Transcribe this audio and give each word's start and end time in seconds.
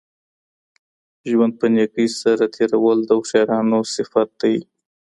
ژوند 1.29 1.53
په 1.59 1.65
نېکۍ 1.73 2.07
سره 2.21 2.45
تېرول 2.55 2.97
د 3.05 3.09
هوښیارانو 3.17 3.79
صفت 3.95 4.29
دی. 4.41 4.55